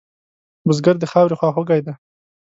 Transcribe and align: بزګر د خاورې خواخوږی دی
بزګر 0.67 0.95
د 0.99 1.03
خاورې 1.11 1.35
خواخوږی 1.39 1.81
دی 1.85 1.93